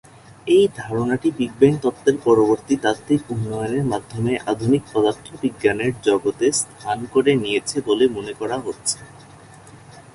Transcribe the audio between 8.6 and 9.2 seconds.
হচ্ছে।